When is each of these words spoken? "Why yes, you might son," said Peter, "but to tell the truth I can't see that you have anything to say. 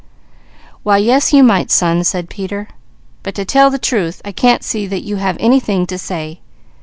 "Why 0.81 0.97
yes, 0.97 1.31
you 1.31 1.43
might 1.43 1.69
son," 1.69 2.03
said 2.03 2.27
Peter, 2.27 2.69
"but 3.21 3.35
to 3.35 3.45
tell 3.45 3.69
the 3.69 3.77
truth 3.77 4.19
I 4.25 4.31
can't 4.31 4.63
see 4.63 4.87
that 4.87 5.03
you 5.03 5.17
have 5.17 5.37
anything 5.39 5.85
to 5.85 5.97
say. 5.99 6.39